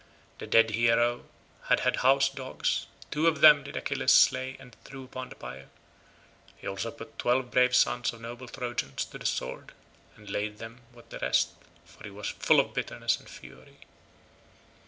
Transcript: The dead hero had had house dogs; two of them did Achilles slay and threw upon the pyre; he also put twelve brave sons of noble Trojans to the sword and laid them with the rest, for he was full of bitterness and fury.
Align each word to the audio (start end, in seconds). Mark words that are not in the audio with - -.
The 0.39 0.47
dead 0.47 0.71
hero 0.71 1.25
had 1.65 1.81
had 1.81 1.97
house 1.97 2.27
dogs; 2.27 2.87
two 3.11 3.27
of 3.27 3.41
them 3.41 3.63
did 3.63 3.77
Achilles 3.77 4.11
slay 4.11 4.57
and 4.59 4.75
threw 4.83 5.03
upon 5.03 5.29
the 5.29 5.35
pyre; 5.35 5.69
he 6.57 6.65
also 6.65 6.89
put 6.89 7.19
twelve 7.19 7.51
brave 7.51 7.75
sons 7.75 8.11
of 8.11 8.19
noble 8.21 8.47
Trojans 8.47 9.05
to 9.05 9.19
the 9.19 9.27
sword 9.27 9.73
and 10.15 10.27
laid 10.27 10.57
them 10.57 10.81
with 10.91 11.09
the 11.09 11.19
rest, 11.19 11.49
for 11.85 12.03
he 12.03 12.09
was 12.09 12.29
full 12.29 12.59
of 12.59 12.73
bitterness 12.73 13.19
and 13.19 13.29
fury. 13.29 13.77